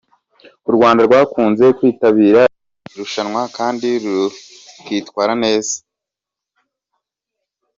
[0.69, 5.75] U Rwanda rwakunze kwitabira iri rushanwa kandi rukitwara neza.